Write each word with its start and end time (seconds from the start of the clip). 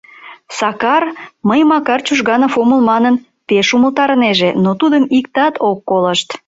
Сакар, 0.57 1.03
мый 1.47 1.61
Макар 1.69 1.99
Чужганов 2.07 2.53
омыл 2.61 2.79
манын, 2.89 3.15
пеш 3.47 3.67
умылтарынеже, 3.75 4.49
но 4.63 4.69
тудым 4.79 5.03
иктат 5.17 5.55
ок 5.69 5.79
колышт. 5.89 6.29